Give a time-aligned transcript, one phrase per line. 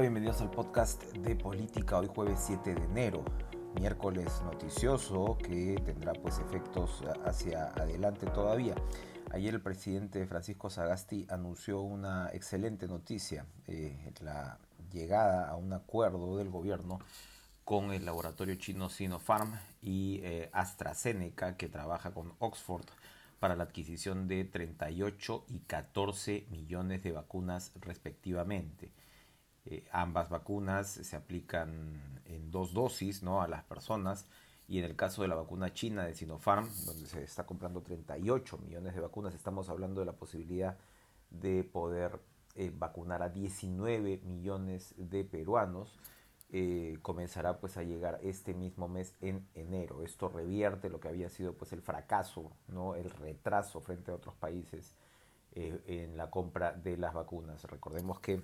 [0.00, 3.24] Bienvenidos al podcast de política hoy jueves 7 de enero,
[3.80, 8.74] miércoles noticioso que tendrá pues efectos hacia adelante todavía.
[9.32, 14.58] Ayer el presidente Francisco Sagasti anunció una excelente noticia, eh, la
[14.92, 16.98] llegada a un acuerdo del gobierno
[17.64, 22.84] con el laboratorio chino Sinopharm y eh, AstraZeneca que trabaja con Oxford
[23.40, 28.90] para la adquisición de 38 y 14 millones de vacunas respectivamente.
[29.68, 33.42] Eh, ambas vacunas se aplican en dos dosis ¿no?
[33.42, 34.28] a las personas
[34.68, 38.58] y en el caso de la vacuna china de Sinopharm, donde se está comprando 38
[38.58, 40.78] millones de vacunas, estamos hablando de la posibilidad
[41.30, 42.20] de poder
[42.54, 45.98] eh, vacunar a 19 millones de peruanos.
[46.50, 50.02] Eh, comenzará pues a llegar este mismo mes en enero.
[50.02, 54.36] Esto revierte lo que había sido pues el fracaso, no el retraso frente a otros
[54.36, 54.94] países
[55.52, 57.64] en la compra de las vacunas.
[57.64, 58.42] Recordemos que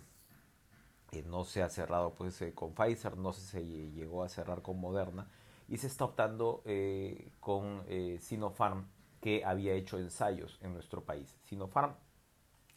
[1.20, 5.28] no se ha cerrado pues eh, con Pfizer, no se llegó a cerrar con Moderna
[5.68, 8.86] y se está optando eh, con eh, Sinopharm
[9.20, 11.36] que había hecho ensayos en nuestro país.
[11.44, 11.94] Sinopharm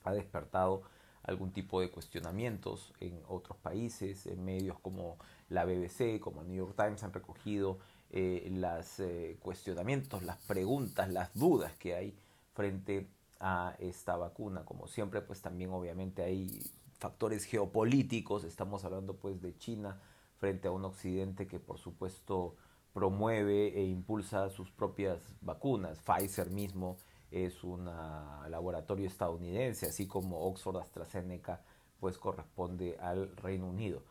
[0.04, 0.84] ha despertado
[1.24, 5.18] algún tipo de cuestionamientos en otros países, en medios como
[5.50, 7.80] la BBC, como el New York Times han recogido
[8.12, 9.02] los
[9.40, 12.16] cuestionamientos, las preguntas, las dudas que hay
[12.54, 14.64] frente a esta vacuna.
[14.64, 16.62] Como siempre, pues también obviamente hay
[16.98, 20.02] factores geopolíticos, estamos hablando pues de China
[20.38, 22.56] frente a un occidente que por supuesto
[22.94, 26.00] promueve e impulsa sus propias vacunas.
[26.00, 26.98] Pfizer mismo
[27.32, 31.62] es un laboratorio estadounidense, así como Oxford AstraZeneca
[32.00, 34.02] pues corresponde al Reino Unido.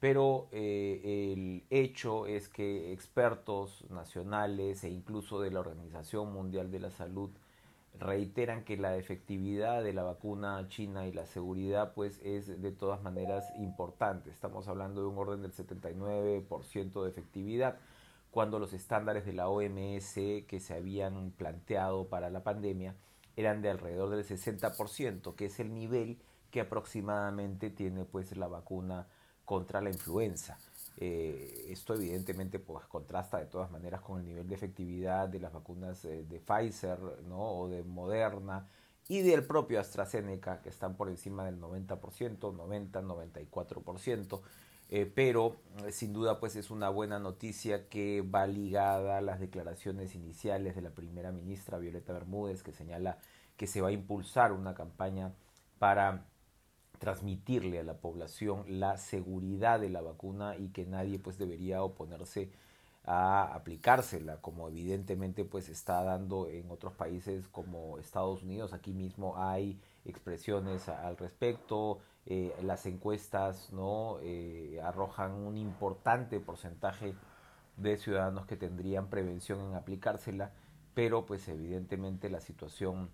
[0.00, 6.80] Pero eh, el hecho es que expertos nacionales e incluso de la Organización Mundial de
[6.80, 7.30] la Salud
[7.98, 13.02] reiteran que la efectividad de la vacuna china y la seguridad pues es de todas
[13.02, 14.30] maneras importante.
[14.30, 17.76] Estamos hablando de un orden del 79% de efectividad
[18.30, 22.96] cuando los estándares de la OMS que se habían planteado para la pandemia
[23.36, 26.18] eran de alrededor del 60%, que es el nivel
[26.50, 29.06] que aproximadamente tiene pues la vacuna
[29.44, 30.58] contra la influenza.
[30.96, 35.52] Eh, esto evidentemente pues, contrasta de todas maneras con el nivel de efectividad de las
[35.52, 37.40] vacunas eh, de Pfizer ¿no?
[37.40, 38.68] o de Moderna
[39.08, 44.40] y del propio AstraZeneca que están por encima del 90%, 90-94%.
[44.94, 45.56] Eh, pero
[45.90, 50.82] sin duda pues es una buena noticia que va ligada a las declaraciones iniciales de
[50.82, 53.16] la primera ministra Violeta Bermúdez que señala
[53.56, 55.32] que se va a impulsar una campaña
[55.78, 56.26] para
[57.02, 62.48] transmitirle a la población la seguridad de la vacuna y que nadie pues debería oponerse
[63.04, 68.72] a aplicársela como evidentemente pues está dando en otros países como Estados Unidos.
[68.72, 77.16] Aquí mismo hay expresiones al respecto eh, las encuestas no eh, arrojan un importante porcentaje
[77.78, 80.52] de ciudadanos que tendrían prevención en aplicársela
[80.94, 83.10] pero pues evidentemente la situación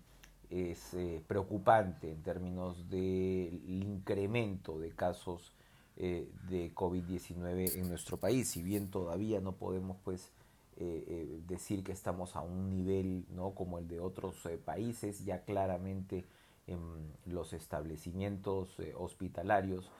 [0.49, 5.53] es eh, preocupante en términos del incremento de casos
[5.95, 8.49] eh, de COVID-19 en nuestro país.
[8.49, 10.31] Si bien todavía no podemos pues
[10.77, 13.51] eh, decir que estamos a un nivel ¿no?
[13.51, 16.25] como el de otros países, ya claramente
[16.67, 16.79] en
[17.25, 19.91] los establecimientos hospitalarios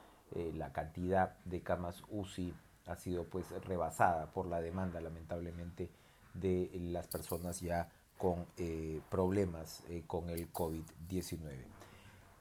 [0.53, 2.53] la cantidad de camas UCI
[2.85, 5.89] ha sido pues rebasada por la demanda lamentablemente
[6.35, 11.39] de las personas ya con eh, problemas eh, con el COVID-19.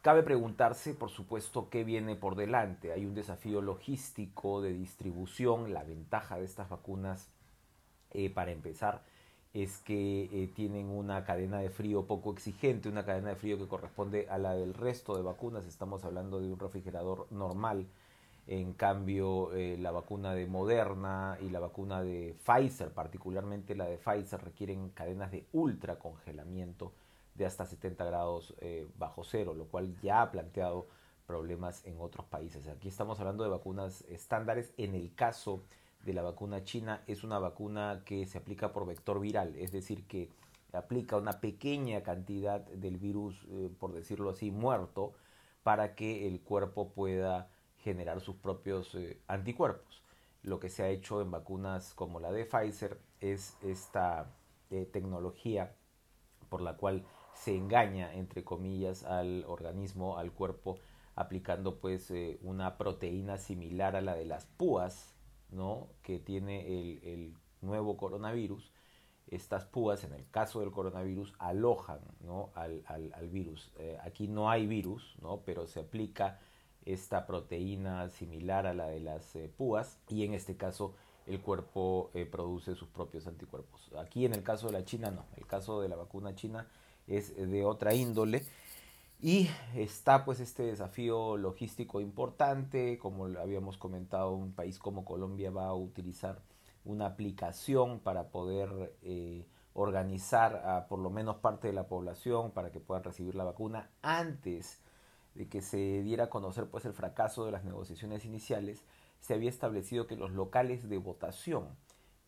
[0.02, 2.92] Cabe preguntarse, por supuesto, qué viene por delante.
[2.92, 5.72] Hay un desafío logístico de distribución.
[5.72, 7.28] La ventaja de estas vacunas,
[8.10, 9.04] eh, para empezar,
[9.54, 14.26] es que tienen una cadena de frío poco exigente, una cadena de frío que corresponde
[14.28, 15.64] a la del resto de vacunas.
[15.64, 17.86] Estamos hablando de un refrigerador normal
[18.48, 23.98] en cambio, eh, la vacuna de Moderna y la vacuna de Pfizer, particularmente la de
[23.98, 26.94] Pfizer, requieren cadenas de ultracongelamiento
[27.34, 30.86] de hasta 70 grados eh, bajo cero, lo cual ya ha planteado
[31.26, 32.66] problemas en otros países.
[32.68, 34.72] Aquí estamos hablando de vacunas estándares.
[34.78, 35.62] En el caso
[36.06, 40.06] de la vacuna china, es una vacuna que se aplica por vector viral, es decir,
[40.06, 40.30] que
[40.72, 45.12] aplica una pequeña cantidad del virus, eh, por decirlo así, muerto,
[45.62, 50.02] para que el cuerpo pueda generar sus propios eh, anticuerpos.
[50.42, 54.34] Lo que se ha hecho en vacunas como la de Pfizer es esta
[54.70, 55.74] eh, tecnología
[56.48, 57.04] por la cual
[57.34, 60.78] se engaña, entre comillas, al organismo, al cuerpo,
[61.14, 65.14] aplicando pues eh, una proteína similar a la de las púas,
[65.50, 65.88] ¿no?
[66.02, 68.72] Que tiene el, nuevo coronavirus.
[69.26, 72.50] Estas púas, en el caso del coronavirus, alojan ¿no?
[72.54, 73.72] al, al, al virus.
[74.00, 75.42] aquí no hay virus, ¿no?
[75.44, 76.38] pero se aplica
[76.92, 80.94] esta proteína similar a la de las eh, púas y en este caso
[81.26, 83.90] el cuerpo eh, produce sus propios anticuerpos.
[83.98, 86.66] Aquí en el caso de la China no, el caso de la vacuna china
[87.06, 88.44] es de otra índole.
[89.20, 95.66] Y está pues este desafío logístico importante, como habíamos comentado, un país como Colombia va
[95.66, 96.40] a utilizar
[96.84, 102.70] una aplicación para poder eh, organizar a por lo menos parte de la población para
[102.70, 104.78] que puedan recibir la vacuna antes
[105.34, 108.84] de que se diera a conocer pues el fracaso de las negociaciones iniciales,
[109.20, 111.68] se había establecido que los locales de votación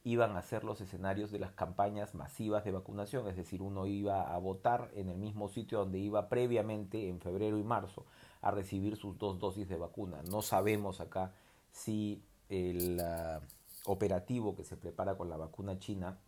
[0.03, 4.35] iban a ser los escenarios de las campañas masivas de vacunación, es decir, uno iba
[4.35, 8.07] a votar en el mismo sitio donde iba previamente en febrero y marzo
[8.41, 10.23] a recibir sus dos dosis de vacuna.
[10.31, 11.33] No sabemos acá
[11.71, 13.41] si el ah,
[13.85, 16.19] operativo que se prepara con la vacuna china,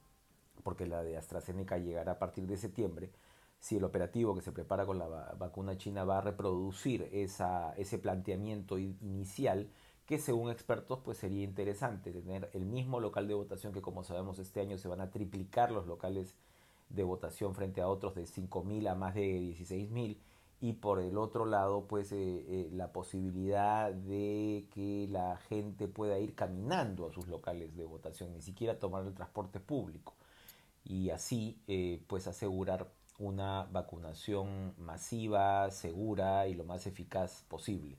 [0.62, 3.10] porque la de AstraZeneca llegará a partir de septiembre,
[3.62, 5.06] si el operativo que se prepara con la
[5.38, 9.70] vacuna china va a reproducir esa, ese planteamiento inicial
[10.04, 14.40] que según expertos pues sería interesante tener el mismo local de votación que como sabemos
[14.40, 16.34] este año se van a triplicar los locales
[16.88, 20.18] de votación frente a otros de 5.000 a más de 16.000
[20.60, 26.18] y por el otro lado pues eh, eh, la posibilidad de que la gente pueda
[26.18, 30.14] ir caminando a sus locales de votación, ni siquiera tomar el transporte público.
[30.84, 32.90] Y así eh, pues asegurar
[33.22, 37.96] una vacunación masiva, segura y lo más eficaz posible.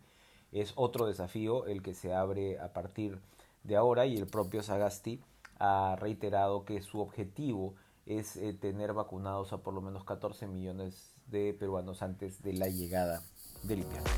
[0.51, 3.19] Es otro desafío el que se abre a partir
[3.63, 5.21] de ahora y el propio Sagasti
[5.59, 7.73] ha reiterado que su objetivo
[8.05, 12.67] es eh, tener vacunados a por lo menos 14 millones de peruanos antes de la
[12.67, 13.23] llegada
[13.63, 14.09] del invierno.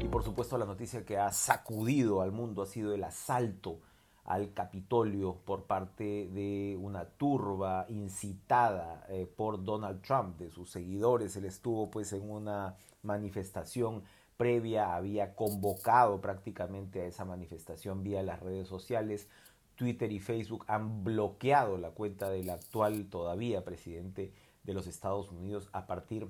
[0.00, 3.80] Y por supuesto la noticia que ha sacudido al mundo ha sido el asalto
[4.24, 11.36] al Capitolio por parte de una turba incitada eh, por Donald Trump, de sus seguidores.
[11.36, 14.04] Él estuvo pues en una manifestación
[14.36, 19.28] previa, había convocado prácticamente a esa manifestación vía las redes sociales.
[19.74, 24.32] Twitter y Facebook han bloqueado la cuenta del actual todavía presidente
[24.62, 26.28] de los Estados Unidos a partir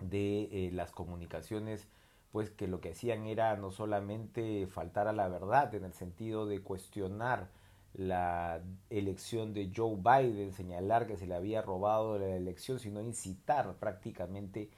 [0.00, 1.86] de eh, las comunicaciones
[2.34, 6.46] pues que lo que hacían era no solamente faltar a la verdad en el sentido
[6.46, 7.48] de cuestionar
[7.92, 8.60] la
[8.90, 14.68] elección de Joe Biden, señalar que se le había robado la elección, sino incitar prácticamente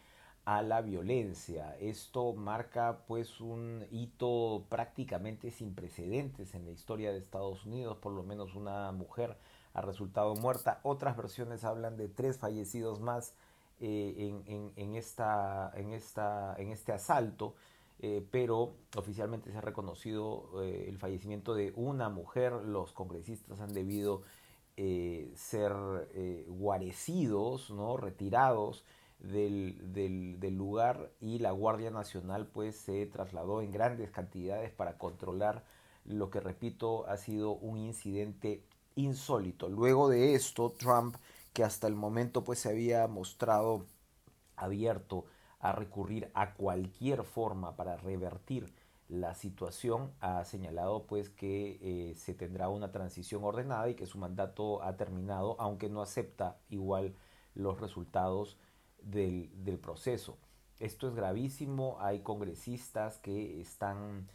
[0.44, 1.74] a la violencia.
[1.80, 8.12] Esto marca pues un hito prácticamente sin precedentes en la historia de Estados Unidos, por
[8.12, 9.34] lo menos una mujer
[9.72, 13.32] ha resultado muerta, otras versiones hablan de tres fallecidos más
[13.78, 17.54] eh, en, esta, en, esta, en este asalto,
[17.98, 22.52] eh, pero oficialmente se ha reconocido eh, el fallecimiento de una mujer.
[22.52, 24.22] Los congresistas han debido
[25.34, 25.72] ser
[26.48, 27.96] guarecidos, ¿no?
[27.96, 28.84] retirados
[29.18, 34.98] del, del, del, lugar y la Guardia Nacional pues se trasladó en grandes cantidades para
[34.98, 35.64] controlar
[36.04, 38.64] lo que repito ha sido un incidente
[38.96, 39.70] insólito.
[39.70, 41.16] Luego de esto Trump
[41.56, 43.86] que hasta el momento pues se había mostrado
[44.56, 45.24] abierto
[45.58, 48.74] a recurrir a cualquier forma para revertir
[49.08, 54.18] la situación ha señalado pues que eh, se tendrá una transición ordenada y que su
[54.18, 57.14] mandato ha terminado aunque no acepta igual
[57.54, 58.58] los resultados
[59.00, 60.36] del, del proceso.
[60.78, 64.28] Esto es gravísimo hay congresistas que están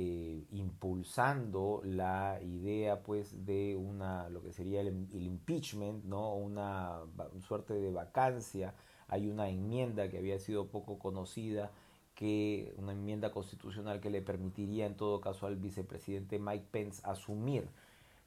[0.00, 7.00] eh, impulsando la idea pues de una lo que sería el, impeachment no una,
[7.40, 8.74] suerte de vacancia
[9.08, 11.72] hay una enmienda que había sido poco conocida
[12.14, 17.68] que una enmienda constitucional que le permitiría en todo caso al vicepresidente Mike Pence asumir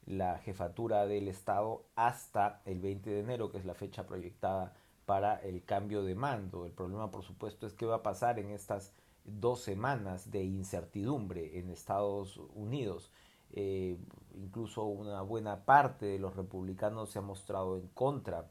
[0.04, 4.74] la jefatura del Estado hasta el 20 de enero, que es la fecha proyectada
[5.06, 6.66] para el cambio de mando.
[6.66, 8.92] El problema, por supuesto, es qué va a pasar en estas
[9.24, 13.10] dos semanas de incertidumbre en Estados Unidos.
[13.54, 13.98] Eh,
[14.34, 18.50] incluso una buena parte de los republicanos se ha mostrado en contra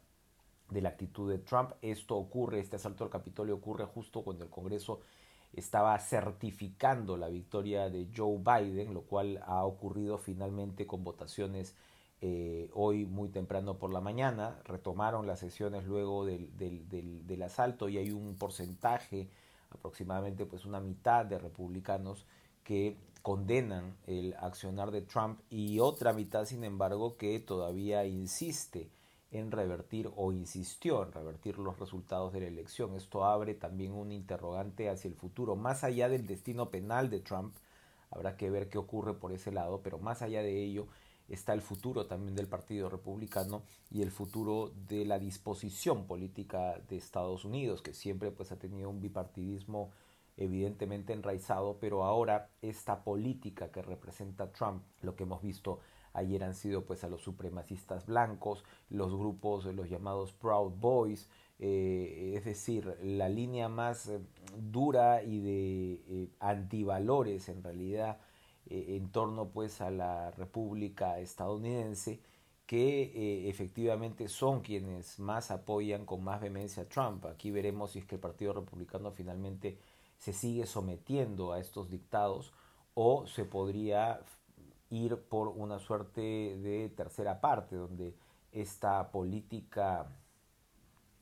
[0.69, 1.71] de la actitud de Trump.
[1.81, 5.01] Esto ocurre, este asalto al Capitolio ocurre justo cuando el Congreso
[5.53, 11.75] estaba certificando la victoria de Joe Biden, lo cual ha ocurrido finalmente con votaciones
[12.21, 14.61] eh, hoy muy temprano por la mañana.
[14.63, 19.29] Retomaron las sesiones luego del, del, del asalto y hay un porcentaje
[19.71, 22.25] aproximadamente pues una mitad de republicanos
[22.63, 28.89] que condenan el accionar de Trump y otra mitad sin embargo que todavía insiste
[29.31, 32.95] en revertir o insistió en revertir los resultados de la elección.
[32.95, 37.55] Esto abre también un interrogante hacia el futuro, más allá del destino penal de Trump,
[38.09, 40.87] habrá que ver qué ocurre por ese lado, pero más allá de ello,
[41.31, 46.97] está el futuro también del Partido Republicano y el futuro de la disposición política de
[46.97, 49.91] Estados Unidos, que siempre pues ha tenido un bipartidismo
[50.37, 55.79] evidentemente enraizado, pero ahora esta política que representa Trump, lo que hemos visto
[56.13, 62.33] ayer han sido pues a los supremacistas blancos, los grupos, los llamados Proud Boys, eh,
[62.35, 64.19] es decir, la línea más eh,
[64.57, 68.17] dura y de eh, antivalores en realidad
[68.71, 72.21] en torno pues a la República estadounidense
[72.65, 77.25] que efectivamente son quienes más apoyan con más vehemencia a Trump.
[77.25, 79.77] Aquí veremos si es que el Partido Republicano finalmente
[80.17, 82.53] se sigue sometiendo a estos dictados
[82.93, 84.21] o se podría
[84.91, 88.15] ir por una suerte de tercera parte donde
[88.51, 90.11] esta política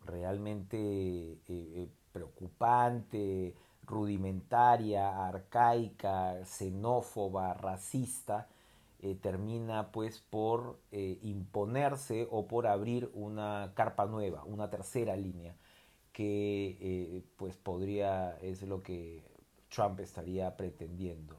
[0.05, 3.55] realmente eh, eh, preocupante,
[3.89, 8.47] rudimentaria, arcaica, xenófoba, racista,
[9.01, 15.55] eh, termina pues por imponerse o por abrir una carpa nueva, una tercera línea,
[16.13, 19.23] que pues podría, es lo que
[19.69, 21.37] Trump estaría pretendiendo.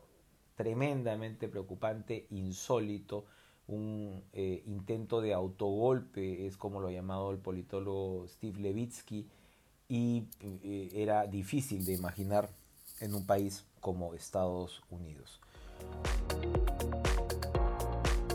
[0.57, 3.26] Tremendamente preocupante, insólito,
[3.66, 9.28] un eh, intento de autogolpe, es como lo ha llamado el politólogo Steve Levitsky,
[9.90, 12.49] y eh, era difícil de imaginar
[13.00, 15.40] en un país como Estados Unidos.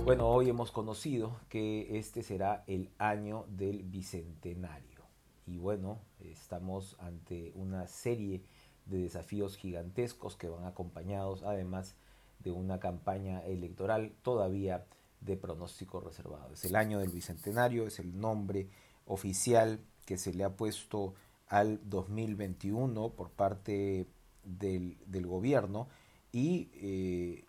[0.04, 5.06] Bueno, hoy hemos conocido que este será el año del Bicentenario.
[5.48, 8.44] Y bueno, estamos ante una serie
[8.86, 11.96] de desafíos gigantescos que van acompañados además
[12.40, 14.86] de una campaña electoral todavía
[15.22, 16.54] de pronóstico reservado.
[16.54, 18.68] Es el año del Bicentenario, es el nombre
[19.06, 21.16] oficial que se le ha puesto
[21.48, 24.08] al 2021 por parte
[24.44, 25.88] del, gobierno
[26.32, 27.46] y eh,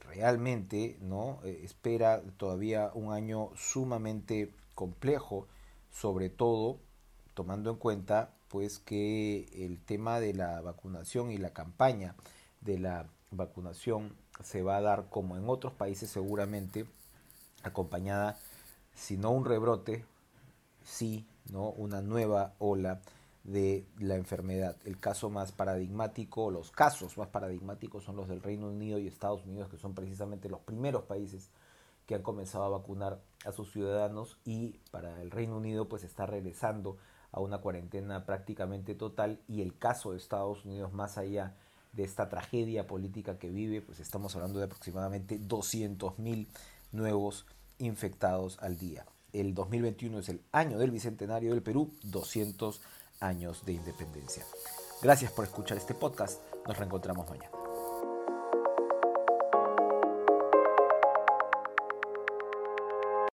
[0.00, 5.46] realmente no eh, espera todavía un año sumamente complejo
[5.90, 6.78] sobre todo
[7.34, 12.16] tomando en cuenta pues que el tema de la vacunación y la campaña
[12.60, 16.86] de la vacunación se va a dar como en otros países seguramente
[17.62, 18.38] acompañada,
[18.94, 20.04] si no un rebrote,
[20.82, 21.70] sí, ¿no?
[21.70, 23.00] una nueva ola
[23.44, 24.76] de la enfermedad.
[24.84, 29.44] El caso más paradigmático, los casos más paradigmáticos son los del Reino Unido y Estados
[29.44, 31.50] Unidos, que son precisamente los primeros países
[32.06, 36.26] que han comenzado a vacunar a sus ciudadanos y para el Reino Unido pues está
[36.26, 36.98] regresando
[37.32, 41.54] a una cuarentena prácticamente total y el caso de Estados Unidos más allá
[41.92, 46.48] de esta tragedia política que vive, pues estamos hablando de aproximadamente 200 mil
[46.92, 47.46] nuevos
[47.78, 49.06] infectados al día.
[49.32, 52.80] El 2021 es el año del Bicentenario del Perú, 200
[53.20, 54.44] años de independencia.
[55.02, 56.42] Gracias por escuchar este podcast.
[56.66, 57.59] Nos reencontramos mañana.